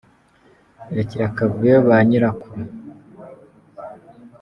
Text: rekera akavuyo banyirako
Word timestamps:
rekera 0.97 1.23
akavuyo 1.29 1.75
banyirako 1.87 2.47